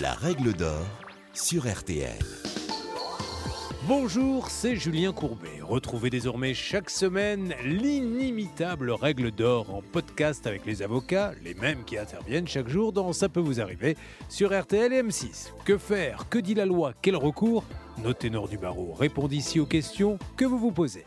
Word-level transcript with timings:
La 0.00 0.12
règle 0.12 0.52
d'or 0.52 0.86
sur 1.32 1.66
RTL. 1.66 2.18
Bonjour, 3.84 4.50
c'est 4.50 4.76
Julien 4.76 5.12
Courbet. 5.12 5.60
Retrouvez 5.62 6.10
désormais 6.10 6.52
chaque 6.52 6.90
semaine 6.90 7.54
l'inimitable 7.64 8.90
règle 8.90 9.30
d'or 9.30 9.74
en 9.74 9.80
podcast 9.80 10.46
avec 10.46 10.66
les 10.66 10.82
avocats, 10.82 11.32
les 11.42 11.54
mêmes 11.54 11.84
qui 11.84 11.96
interviennent 11.96 12.46
chaque 12.46 12.68
jour 12.68 12.92
dans 12.92 13.12
Ça 13.12 13.28
peut 13.28 13.40
vous 13.40 13.60
arriver 13.60 13.96
sur 14.28 14.56
RTL 14.56 14.92
et 14.92 15.02
M6. 15.02 15.52
Que 15.64 15.78
faire? 15.78 16.28
Que 16.28 16.38
dit 16.38 16.54
la 16.54 16.66
loi? 16.66 16.92
Quel 17.00 17.16
recours? 17.16 17.64
Nos 18.04 18.12
ténors 18.12 18.48
du 18.48 18.58
barreau 18.58 18.92
répondent 18.92 19.32
ici 19.32 19.58
aux 19.58 19.66
questions 19.66 20.18
que 20.36 20.44
vous 20.44 20.58
vous 20.58 20.72
posez. 20.72 21.04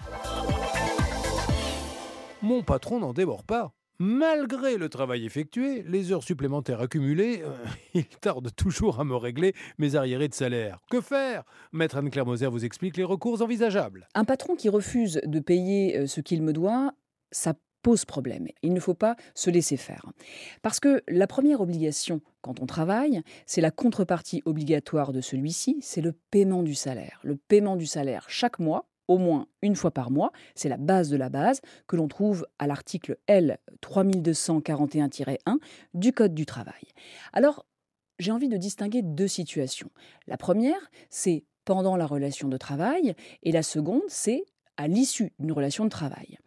Mon 2.42 2.64
patron 2.64 3.00
n'en 3.00 3.14
déborde 3.14 3.46
pas. 3.46 3.72
Malgré 4.04 4.78
le 4.78 4.90
travail 4.90 5.28
effectué, 5.28 5.84
les 5.88 6.12
heures 6.12 6.24
supplémentaires 6.24 6.82
accumulées, 6.82 7.44
euh, 7.44 7.52
il 7.94 8.08
tarde 8.08 8.50
toujours 8.56 9.00
à 9.00 9.04
me 9.04 9.16
régler 9.16 9.54
mes 9.78 9.94
arriérés 9.94 10.28
de 10.28 10.34
salaire. 10.34 10.80
Que 10.90 11.02
faire? 11.02 11.44
Maître 11.72 11.98
Anne-Claire 11.98 12.26
vous 12.26 12.66
explique 12.66 12.98
les 12.98 13.04
recours 13.04 13.44
envisageables. 13.44 14.08
Un 14.16 14.26
patron 14.26 14.56
qui 14.56 14.70
refuse 14.70 15.22
de 15.24 15.40
payer 15.40 16.00
euh, 16.00 16.08
ce 16.08 16.20
qu'il 16.20 16.42
me 16.42 16.52
doit, 16.52 16.96
ça 17.30 17.54
pose 17.84 18.06
problème. 18.06 18.48
Il 18.64 18.74
ne 18.74 18.80
faut 18.80 18.96
pas 18.96 19.16
se 19.36 19.52
laisser 19.52 19.78
faire. 19.78 20.04
Parce 20.64 20.80
que 20.80 21.04
la 21.08 21.28
première 21.28 21.62
obligation 21.62 22.22
quand 22.42 22.60
on 22.60 22.66
travaille, 22.66 23.22
c'est 23.46 23.62
la 23.62 23.70
contrepartie 23.70 24.42
obligatoire 24.46 25.12
de 25.12 25.22
celui-ci, 25.22 25.78
c'est 25.82 26.02
le 26.02 26.14
paiement 26.32 26.64
du 26.64 26.74
salaire. 26.74 27.20
Le 27.24 27.36
paiement 27.36 27.76
du 27.76 27.86
salaire 27.86 28.26
chaque 28.30 28.58
mois, 28.58 28.88
au 29.12 29.18
moins 29.18 29.48
une 29.62 29.76
fois 29.76 29.92
par 29.92 30.10
mois. 30.10 30.32
C'est 30.56 30.70
la 30.70 30.78
base 30.78 31.10
de 31.10 31.18
la 31.18 31.30
base 31.30 31.62
que 31.88 31.96
l'on 31.96 32.08
trouve 32.08 32.48
à 32.60 32.68
l'article 32.68 33.18
L 33.28 33.58
3241-1 33.82 35.58
du 35.94 36.14
Code 36.14 36.34
du 36.34 36.46
travail. 36.46 36.84
Alors, 37.34 37.66
j'ai 38.20 38.32
envie 38.32 38.48
de 38.48 38.58
distinguer 38.58 39.02
deux 39.02 39.28
situations. 39.28 39.90
La 40.28 40.38
première, 40.38 40.92
c'est 41.10 41.44
pendant 41.66 41.96
la 41.96 42.06
relation 42.06 42.48
de 42.48 42.58
travail, 42.58 43.16
et 43.44 43.52
la 43.52 43.64
seconde, 43.64 44.02
c'est 44.08 44.46
à 44.78 44.88
l'issue 44.88 45.34
d'une 45.40 45.52
relation 45.52 45.84
de 45.84 45.90
travail. 45.90 46.38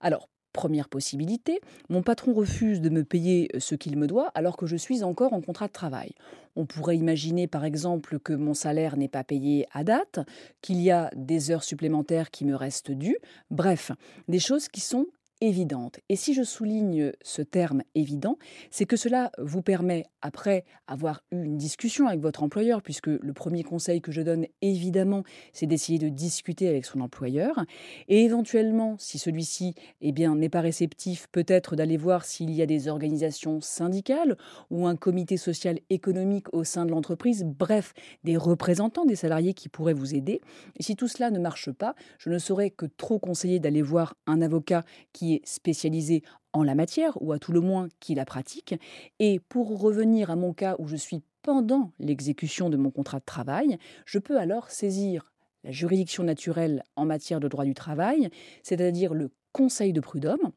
Alors, 0.00 0.28
Première 0.52 0.88
possibilité, 0.88 1.60
mon 1.88 2.02
patron 2.02 2.34
refuse 2.34 2.80
de 2.80 2.90
me 2.90 3.04
payer 3.04 3.48
euh, 3.54 3.60
ce 3.60 3.74
qu'il 3.74 3.96
me 3.96 4.06
doit 4.06 4.30
alors 4.34 4.56
que 4.56 4.66
je 4.66 4.76
suis 4.76 5.02
encore 5.02 5.32
en 5.32 5.40
contrat 5.40 5.66
de 5.66 5.72
travail. 5.72 6.12
On 6.56 6.66
pourrait 6.66 6.96
imaginer 6.96 7.46
par 7.46 7.64
exemple 7.64 8.18
que 8.18 8.34
mon 8.34 8.52
salaire 8.52 8.96
n'est 8.96 9.08
pas 9.08 9.24
payé 9.24 9.66
à 9.72 9.82
date, 9.84 10.20
qu'il 10.60 10.80
y 10.80 10.90
a 10.90 11.10
des 11.16 11.50
heures 11.50 11.64
supplémentaires 11.64 12.30
qui 12.30 12.44
me 12.44 12.54
restent 12.54 12.90
dues, 12.90 13.16
bref, 13.50 13.92
des 14.28 14.38
choses 14.38 14.68
qui 14.68 14.80
sont 14.80 15.06
évidente. 15.42 15.98
Et 16.08 16.14
si 16.14 16.34
je 16.34 16.44
souligne 16.44 17.12
ce 17.20 17.42
terme 17.42 17.82
évident, 17.96 18.38
c'est 18.70 18.84
que 18.84 18.96
cela 18.96 19.32
vous 19.38 19.60
permet, 19.60 20.06
après 20.22 20.64
avoir 20.86 21.24
eu 21.32 21.42
une 21.42 21.56
discussion 21.56 22.06
avec 22.06 22.20
votre 22.20 22.44
employeur, 22.44 22.80
puisque 22.80 23.08
le 23.08 23.32
premier 23.32 23.64
conseil 23.64 24.00
que 24.00 24.12
je 24.12 24.22
donne, 24.22 24.46
évidemment, 24.62 25.24
c'est 25.52 25.66
d'essayer 25.66 25.98
de 25.98 26.08
discuter 26.08 26.68
avec 26.68 26.84
son 26.84 27.00
employeur, 27.00 27.64
et 28.06 28.22
éventuellement, 28.24 28.94
si 28.98 29.18
celui-ci 29.18 29.74
eh 30.00 30.12
bien, 30.12 30.36
n'est 30.36 30.48
pas 30.48 30.60
réceptif, 30.60 31.26
peut-être 31.32 31.74
d'aller 31.74 31.96
voir 31.96 32.24
s'il 32.24 32.50
y 32.52 32.62
a 32.62 32.66
des 32.66 32.86
organisations 32.86 33.60
syndicales 33.60 34.36
ou 34.70 34.86
un 34.86 34.94
comité 34.94 35.36
social 35.36 35.80
économique 35.90 36.54
au 36.54 36.62
sein 36.62 36.86
de 36.86 36.92
l'entreprise, 36.92 37.44
bref, 37.44 37.94
des 38.22 38.36
représentants 38.36 39.06
des 39.06 39.16
salariés 39.16 39.54
qui 39.54 39.68
pourraient 39.68 39.92
vous 39.92 40.14
aider. 40.14 40.40
Et 40.76 40.84
si 40.84 40.94
tout 40.94 41.08
cela 41.08 41.32
ne 41.32 41.40
marche 41.40 41.72
pas, 41.72 41.96
je 42.18 42.30
ne 42.30 42.38
saurais 42.38 42.70
que 42.70 42.86
trop 42.86 43.18
conseiller 43.18 43.58
d'aller 43.58 43.82
voir 43.82 44.14
un 44.28 44.40
avocat 44.40 44.84
qui 45.12 45.31
spécialisé 45.44 46.22
en 46.52 46.62
la 46.62 46.74
matière, 46.74 47.16
ou 47.22 47.32
à 47.32 47.38
tout 47.38 47.52
le 47.52 47.60
moins 47.60 47.88
qui 48.00 48.14
la 48.14 48.26
pratique. 48.26 48.74
Et 49.18 49.40
pour 49.48 49.80
revenir 49.80 50.30
à 50.30 50.36
mon 50.36 50.52
cas 50.52 50.76
où 50.78 50.86
je 50.86 50.96
suis 50.96 51.22
pendant 51.42 51.92
l'exécution 51.98 52.68
de 52.68 52.76
mon 52.76 52.90
contrat 52.90 53.20
de 53.20 53.24
travail, 53.24 53.78
je 54.04 54.18
peux 54.18 54.38
alors 54.38 54.70
saisir 54.70 55.32
la 55.64 55.70
juridiction 55.70 56.24
naturelle 56.24 56.82
en 56.96 57.04
matière 57.04 57.40
de 57.40 57.48
droit 57.48 57.64
du 57.64 57.74
travail, 57.74 58.28
c'est-à-dire 58.62 59.14
le 59.14 59.30
Conseil 59.52 59.92
de 59.92 60.00
prud'homme, 60.00 60.52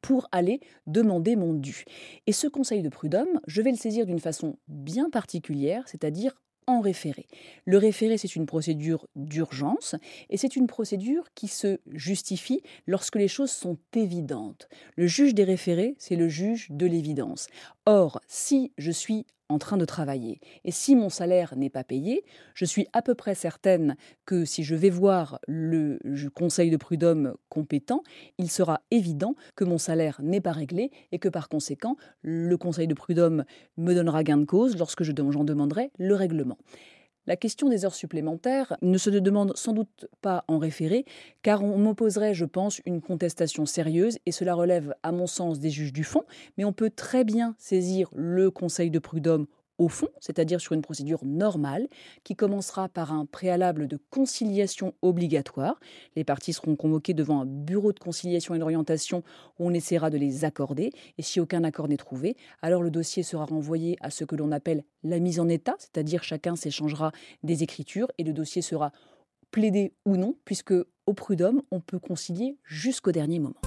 pour 0.00 0.28
aller 0.32 0.60
demander 0.86 1.36
mon 1.36 1.52
dû. 1.52 1.84
Et 2.26 2.32
ce 2.32 2.48
conseil 2.48 2.82
de 2.82 2.88
prud'homme, 2.88 3.40
je 3.46 3.62
vais 3.62 3.70
le 3.70 3.76
saisir 3.76 4.04
d'une 4.04 4.18
façon 4.18 4.58
bien 4.68 5.10
particulière, 5.10 5.84
c'est-à-dire 5.86 6.34
en 6.66 6.80
référé. 6.80 7.26
Le 7.64 7.78
référé, 7.78 8.18
c'est 8.18 8.36
une 8.36 8.46
procédure 8.46 9.06
d'urgence 9.14 9.94
et 10.30 10.36
c'est 10.36 10.56
une 10.56 10.66
procédure 10.66 11.24
qui 11.34 11.48
se 11.48 11.78
justifie 11.92 12.62
lorsque 12.86 13.16
les 13.16 13.28
choses 13.28 13.50
sont 13.50 13.78
évidentes. 13.94 14.68
Le 14.96 15.06
juge 15.06 15.34
des 15.34 15.44
référés, 15.44 15.94
c'est 15.98 16.16
le 16.16 16.28
juge 16.28 16.68
de 16.70 16.86
l'évidence. 16.86 17.46
Or, 17.86 18.20
si 18.26 18.72
je 18.78 18.90
suis 18.90 19.26
en 19.48 19.58
train 19.58 19.76
de 19.76 19.84
travailler. 19.84 20.40
Et 20.64 20.70
si 20.70 20.96
mon 20.96 21.08
salaire 21.08 21.56
n'est 21.56 21.70
pas 21.70 21.84
payé, 21.84 22.24
je 22.54 22.64
suis 22.64 22.86
à 22.92 23.02
peu 23.02 23.14
près 23.14 23.34
certaine 23.34 23.96
que 24.24 24.44
si 24.44 24.64
je 24.64 24.74
vais 24.74 24.90
voir 24.90 25.40
le 25.46 25.98
conseil 26.34 26.70
de 26.70 26.76
prud'homme 26.76 27.34
compétent, 27.48 28.02
il 28.38 28.50
sera 28.50 28.80
évident 28.90 29.34
que 29.54 29.64
mon 29.64 29.78
salaire 29.78 30.20
n'est 30.22 30.40
pas 30.40 30.52
réglé 30.52 30.90
et 31.12 31.18
que 31.18 31.28
par 31.28 31.48
conséquent, 31.48 31.96
le 32.22 32.56
conseil 32.56 32.86
de 32.86 32.94
prud'homme 32.94 33.44
me 33.76 33.94
donnera 33.94 34.24
gain 34.24 34.38
de 34.38 34.44
cause 34.44 34.76
lorsque 34.76 35.02
j'en 35.02 35.44
demanderai 35.44 35.90
le 35.98 36.14
règlement. 36.14 36.58
La 37.26 37.36
question 37.36 37.68
des 37.68 37.84
heures 37.84 37.94
supplémentaires 37.94 38.76
ne 38.82 38.98
se 38.98 39.10
demande 39.10 39.56
sans 39.56 39.72
doute 39.72 40.06
pas 40.20 40.44
en 40.46 40.58
référé, 40.58 41.04
car 41.42 41.64
on 41.64 41.76
m'opposerait, 41.76 42.34
je 42.34 42.44
pense, 42.44 42.80
une 42.86 43.00
contestation 43.00 43.66
sérieuse, 43.66 44.18
et 44.26 44.32
cela 44.32 44.54
relève, 44.54 44.94
à 45.02 45.10
mon 45.10 45.26
sens, 45.26 45.58
des 45.58 45.70
juges 45.70 45.92
du 45.92 46.04
fond, 46.04 46.22
mais 46.56 46.64
on 46.64 46.72
peut 46.72 46.90
très 46.90 47.24
bien 47.24 47.56
saisir 47.58 48.10
le 48.14 48.50
Conseil 48.50 48.90
de 48.90 48.98
prud'homme 49.00 49.46
au 49.78 49.88
fond, 49.88 50.08
c'est-à-dire 50.20 50.60
sur 50.60 50.72
une 50.72 50.82
procédure 50.82 51.24
normale, 51.24 51.88
qui 52.24 52.34
commencera 52.34 52.88
par 52.88 53.12
un 53.12 53.26
préalable 53.26 53.88
de 53.88 53.98
conciliation 54.10 54.94
obligatoire. 55.02 55.78
Les 56.14 56.24
parties 56.24 56.52
seront 56.52 56.76
convoquées 56.76 57.14
devant 57.14 57.40
un 57.40 57.46
bureau 57.46 57.92
de 57.92 57.98
conciliation 57.98 58.54
et 58.54 58.58
d'orientation 58.58 59.22
où 59.58 59.66
on 59.68 59.74
essaiera 59.74 60.10
de 60.10 60.18
les 60.18 60.44
accorder, 60.44 60.92
et 61.18 61.22
si 61.22 61.40
aucun 61.40 61.64
accord 61.64 61.88
n'est 61.88 61.96
trouvé, 61.96 62.36
alors 62.62 62.82
le 62.82 62.90
dossier 62.90 63.22
sera 63.22 63.44
renvoyé 63.44 63.96
à 64.00 64.10
ce 64.10 64.24
que 64.24 64.36
l'on 64.36 64.52
appelle 64.52 64.84
la 65.02 65.18
mise 65.18 65.40
en 65.40 65.48
état, 65.48 65.76
c'est-à-dire 65.78 66.22
chacun 66.22 66.56
s'échangera 66.56 67.12
des 67.42 67.62
écritures, 67.62 68.08
et 68.18 68.24
le 68.24 68.32
dossier 68.32 68.62
sera 68.62 68.92
plaidé 69.50 69.94
ou 70.04 70.16
non, 70.16 70.36
puisque 70.44 70.74
au 71.06 71.14
prud'homme, 71.14 71.62
on 71.70 71.80
peut 71.80 72.00
concilier 72.00 72.58
jusqu'au 72.64 73.12
dernier 73.12 73.38
moment. 73.38 73.60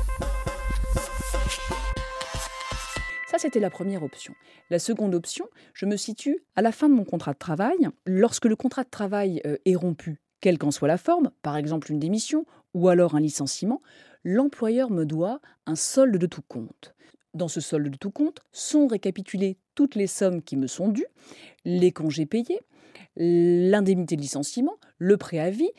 Ça, 3.29 3.37
c'était 3.37 3.59
la 3.59 3.69
première 3.69 4.01
option. 4.01 4.33
La 4.71 4.79
seconde 4.79 5.13
option, 5.13 5.45
je 5.75 5.85
me 5.85 5.97
situe 5.97 6.39
à 6.55 6.63
la 6.63 6.71
fin 6.71 6.89
de 6.89 6.95
mon 6.95 7.03
contrat 7.03 7.33
de 7.33 7.37
travail. 7.37 7.77
Lorsque 8.07 8.45
le 8.45 8.55
contrat 8.55 8.83
de 8.83 8.89
travail 8.89 9.39
euh, 9.45 9.55
est 9.65 9.75
rompu, 9.75 10.19
quelle 10.41 10.57
qu'en 10.57 10.71
soit 10.71 10.87
la 10.87 10.97
forme, 10.97 11.29
par 11.43 11.55
exemple 11.55 11.91
une 11.91 11.99
démission 11.99 12.47
ou 12.73 12.87
alors 12.87 13.13
un 13.13 13.19
licenciement, 13.19 13.83
l'employeur 14.23 14.89
me 14.89 15.05
doit 15.05 15.41
un 15.67 15.75
solde 15.75 16.17
de 16.17 16.25
tout 16.25 16.41
compte. 16.41 16.95
Dans 17.35 17.47
ce 17.47 17.61
solde 17.61 17.89
de 17.89 17.97
tout 17.97 18.09
compte 18.09 18.39
sont 18.51 18.87
récapitulées 18.87 19.59
toutes 19.75 19.93
les 19.93 20.07
sommes 20.07 20.41
qui 20.41 20.57
me 20.57 20.65
sont 20.65 20.87
dues, 20.87 21.05
les 21.65 21.91
congés 21.91 22.25
payés, 22.25 22.61
l'indemnité 23.15 24.15
de 24.15 24.21
licenciement, 24.21 24.77
le 24.97 25.17
préavis, 25.17 25.69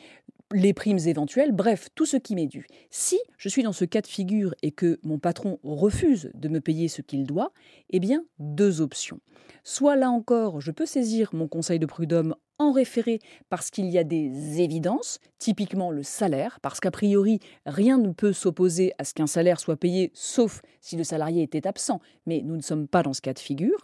les 0.53 0.73
primes 0.73 0.99
éventuelles, 0.99 1.51
bref, 1.51 1.89
tout 1.95 2.05
ce 2.05 2.17
qui 2.17 2.35
m'est 2.35 2.47
dû. 2.47 2.67
Si 2.89 3.19
je 3.37 3.49
suis 3.49 3.63
dans 3.63 3.73
ce 3.73 3.85
cas 3.85 4.01
de 4.01 4.07
figure 4.07 4.53
et 4.61 4.71
que 4.71 4.99
mon 5.03 5.19
patron 5.19 5.59
refuse 5.63 6.31
de 6.33 6.49
me 6.49 6.61
payer 6.61 6.87
ce 6.87 7.01
qu'il 7.01 7.25
doit, 7.25 7.51
eh 7.89 7.99
bien, 7.99 8.23
deux 8.39 8.81
options. 8.81 9.19
Soit 9.63 9.95
là 9.95 10.09
encore, 10.09 10.61
je 10.61 10.71
peux 10.71 10.85
saisir 10.85 11.29
mon 11.33 11.47
conseil 11.47 11.79
de 11.79 11.85
prud'homme 11.85 12.35
en 12.57 12.71
référé 12.71 13.19
parce 13.49 13.71
qu'il 13.71 13.89
y 13.89 13.97
a 13.97 14.03
des 14.03 14.61
évidences, 14.61 15.19
typiquement 15.39 15.89
le 15.89 16.03
salaire, 16.03 16.59
parce 16.61 16.79
qu'a 16.79 16.91
priori, 16.91 17.39
rien 17.65 17.97
ne 17.97 18.11
peut 18.11 18.33
s'opposer 18.33 18.93
à 18.99 19.03
ce 19.03 19.13
qu'un 19.13 19.27
salaire 19.27 19.59
soit 19.59 19.77
payé, 19.77 20.11
sauf 20.13 20.61
si 20.79 20.95
le 20.95 21.03
salarié 21.03 21.41
était 21.41 21.65
absent, 21.67 21.99
mais 22.27 22.41
nous 22.43 22.55
ne 22.55 22.61
sommes 22.61 22.87
pas 22.87 23.01
dans 23.01 23.13
ce 23.13 23.21
cas 23.21 23.33
de 23.33 23.39
figure. 23.39 23.79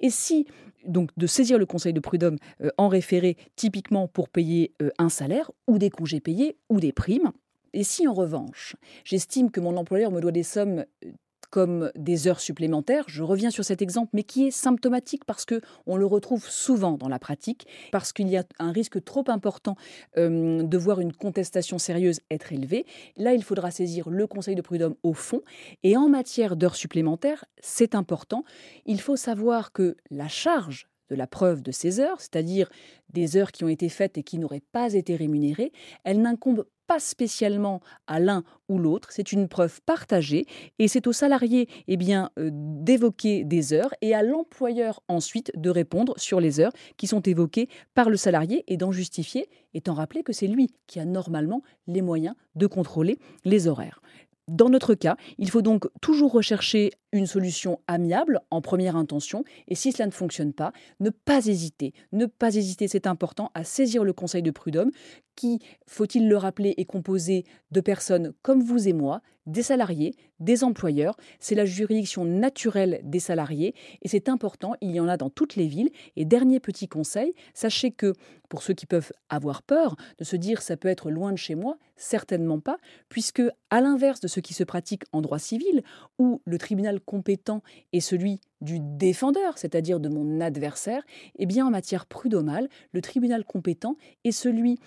Et 0.00 0.10
si, 0.10 0.46
donc, 0.86 1.10
de 1.16 1.26
saisir 1.26 1.58
le 1.58 1.66
conseil 1.66 1.92
de 1.92 2.00
prud'homme 2.00 2.38
euh, 2.62 2.70
en 2.78 2.88
référé, 2.88 3.36
typiquement 3.56 4.08
pour 4.08 4.28
payer 4.28 4.72
euh, 4.82 4.90
un 4.98 5.08
salaire, 5.08 5.50
ou 5.66 5.78
des 5.78 5.90
congés 5.90 6.20
payés, 6.20 6.56
ou 6.68 6.80
des 6.80 6.92
primes, 6.92 7.32
et 7.72 7.84
si 7.84 8.08
en 8.08 8.14
revanche, 8.14 8.76
j'estime 9.04 9.50
que 9.50 9.60
mon 9.60 9.76
employeur 9.76 10.10
me 10.10 10.20
doit 10.20 10.32
des 10.32 10.42
sommes 10.42 10.84
euh, 11.04 11.12
comme 11.50 11.90
des 11.96 12.28
heures 12.28 12.40
supplémentaires. 12.40 13.04
Je 13.08 13.22
reviens 13.22 13.50
sur 13.50 13.64
cet 13.64 13.82
exemple, 13.82 14.10
mais 14.12 14.22
qui 14.22 14.46
est 14.46 14.50
symptomatique 14.50 15.24
parce 15.24 15.44
que 15.44 15.60
on 15.86 15.96
le 15.96 16.06
retrouve 16.06 16.48
souvent 16.48 16.96
dans 16.96 17.08
la 17.08 17.18
pratique, 17.18 17.66
parce 17.92 18.12
qu'il 18.12 18.28
y 18.28 18.36
a 18.36 18.44
un 18.58 18.72
risque 18.72 19.02
trop 19.04 19.24
important 19.28 19.76
euh, 20.16 20.62
de 20.62 20.78
voir 20.78 21.00
une 21.00 21.12
contestation 21.12 21.78
sérieuse 21.78 22.20
être 22.30 22.52
élevée. 22.52 22.86
Là, 23.16 23.34
il 23.34 23.42
faudra 23.42 23.70
saisir 23.70 24.08
le 24.08 24.26
Conseil 24.26 24.54
de 24.54 24.62
prud'homme 24.62 24.96
au 25.02 25.12
fond. 25.12 25.42
Et 25.82 25.96
en 25.96 26.08
matière 26.08 26.56
d'heures 26.56 26.76
supplémentaires, 26.76 27.44
c'est 27.60 27.94
important. 27.94 28.44
Il 28.86 29.00
faut 29.00 29.16
savoir 29.16 29.72
que 29.72 29.96
la 30.10 30.28
charge 30.28 30.88
de 31.10 31.16
la 31.16 31.26
preuve 31.26 31.62
de 31.62 31.72
ces 31.72 32.00
heures, 32.00 32.20
c'est-à-dire 32.20 32.70
des 33.12 33.36
heures 33.36 33.52
qui 33.52 33.64
ont 33.64 33.68
été 33.68 33.88
faites 33.88 34.16
et 34.16 34.22
qui 34.22 34.38
n'auraient 34.38 34.62
pas 34.72 34.94
été 34.94 35.16
rémunérées, 35.16 35.72
elle 36.04 36.22
n'incombe 36.22 36.64
pas 36.90 36.98
spécialement 36.98 37.80
à 38.08 38.18
l'un 38.18 38.42
ou 38.68 38.76
l'autre, 38.76 39.10
c'est 39.12 39.30
une 39.30 39.46
preuve 39.46 39.80
partagée 39.82 40.46
et 40.80 40.88
c'est 40.88 41.06
au 41.06 41.12
salarié 41.12 41.68
eh 41.86 41.96
bien, 41.96 42.30
euh, 42.36 42.50
d'évoquer 42.52 43.44
des 43.44 43.72
heures 43.72 43.94
et 44.00 44.12
à 44.12 44.24
l'employeur 44.24 45.00
ensuite 45.06 45.52
de 45.54 45.70
répondre 45.70 46.14
sur 46.16 46.40
les 46.40 46.58
heures 46.58 46.72
qui 46.96 47.06
sont 47.06 47.20
évoquées 47.20 47.68
par 47.94 48.10
le 48.10 48.16
salarié 48.16 48.64
et 48.66 48.76
d'en 48.76 48.90
justifier, 48.90 49.48
étant 49.72 49.94
rappelé 49.94 50.24
que 50.24 50.32
c'est 50.32 50.48
lui 50.48 50.74
qui 50.88 50.98
a 50.98 51.04
normalement 51.04 51.62
les 51.86 52.02
moyens 52.02 52.34
de 52.56 52.66
contrôler 52.66 53.20
les 53.44 53.68
horaires. 53.68 54.02
Dans 54.48 54.68
notre 54.68 54.94
cas, 54.94 55.16
il 55.38 55.48
faut 55.48 55.62
donc 55.62 55.86
toujours 56.00 56.32
rechercher 56.32 56.90
une 57.12 57.26
solution 57.26 57.80
amiable 57.86 58.40
en 58.50 58.60
première 58.60 58.96
intention 58.96 59.44
et 59.68 59.74
si 59.74 59.92
cela 59.92 60.06
ne 60.06 60.12
fonctionne 60.12 60.52
pas, 60.52 60.72
ne 61.00 61.10
pas 61.10 61.46
hésiter, 61.46 61.92
ne 62.12 62.26
pas 62.26 62.54
hésiter, 62.54 62.88
c'est 62.88 63.06
important, 63.06 63.50
à 63.54 63.64
saisir 63.64 64.04
le 64.04 64.12
conseil 64.12 64.42
de 64.42 64.50
prud'homme 64.50 64.90
qui, 65.36 65.58
faut-il 65.86 66.28
le 66.28 66.36
rappeler, 66.36 66.74
est 66.76 66.84
composé 66.84 67.44
de 67.70 67.80
personnes 67.80 68.34
comme 68.42 68.62
vous 68.62 68.88
et 68.88 68.92
moi, 68.92 69.22
des 69.46 69.62
salariés, 69.62 70.14
des 70.38 70.64
employeurs. 70.64 71.16
C'est 71.38 71.54
la 71.54 71.64
juridiction 71.64 72.24
naturelle 72.24 73.00
des 73.04 73.20
salariés 73.20 73.74
et 74.02 74.08
c'est 74.08 74.28
important, 74.28 74.74
il 74.80 74.90
y 74.90 75.00
en 75.00 75.08
a 75.08 75.16
dans 75.16 75.30
toutes 75.30 75.56
les 75.56 75.66
villes. 75.66 75.90
Et 76.16 76.24
dernier 76.24 76.60
petit 76.60 76.88
conseil, 76.88 77.34
sachez 77.54 77.90
que 77.90 78.12
pour 78.48 78.62
ceux 78.62 78.74
qui 78.74 78.86
peuvent 78.86 79.12
avoir 79.28 79.62
peur 79.62 79.96
de 80.18 80.24
se 80.24 80.36
dire 80.36 80.60
ça 80.60 80.76
peut 80.76 80.88
être 80.88 81.10
loin 81.10 81.32
de 81.32 81.38
chez 81.38 81.54
moi, 81.54 81.78
certainement 81.96 82.60
pas, 82.60 82.78
puisque 83.08 83.42
à 83.70 83.80
l'inverse 83.80 84.20
de 84.20 84.28
ce 84.28 84.40
qui 84.40 84.54
se 84.54 84.64
pratique 84.64 85.04
en 85.12 85.20
droit 85.20 85.38
civil, 85.38 85.82
où 86.18 86.42
le 86.44 86.58
tribunal 86.58 86.99
compétent 87.00 87.62
est 87.92 88.00
celui 88.00 88.40
du 88.60 88.78
défendeur, 88.80 89.58
c'est-à-dire 89.58 90.00
de 90.00 90.08
mon 90.08 90.40
adversaire, 90.40 91.02
eh 91.38 91.46
bien 91.46 91.66
en 91.66 91.70
matière 91.70 92.06
prud'homale, 92.06 92.68
le 92.92 93.00
tribunal 93.00 93.44
compétent 93.44 93.96
est 94.24 94.32
celui 94.32 94.78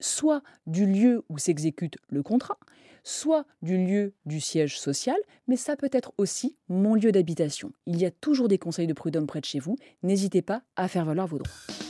soit 0.00 0.42
du 0.66 0.86
lieu 0.86 1.24
où 1.28 1.38
s'exécute 1.38 1.98
le 2.08 2.22
contrat, 2.22 2.58
soit 3.04 3.44
du 3.62 3.76
lieu 3.76 4.14
du 4.26 4.40
siège 4.40 4.78
social, 4.78 5.18
mais 5.46 5.56
ça 5.56 5.76
peut 5.76 5.90
être 5.92 6.12
aussi 6.18 6.56
mon 6.68 6.94
lieu 6.94 7.12
d'habitation. 7.12 7.72
Il 7.86 8.00
y 8.00 8.06
a 8.06 8.10
toujours 8.10 8.48
des 8.48 8.58
conseils 8.58 8.86
de 8.86 8.92
prud'homme 8.92 9.26
près 9.26 9.40
de 9.40 9.46
chez 9.46 9.58
vous, 9.58 9.76
n'hésitez 10.02 10.42
pas 10.42 10.62
à 10.76 10.88
faire 10.88 11.04
valoir 11.04 11.26
vos 11.26 11.38
droits. 11.38 11.89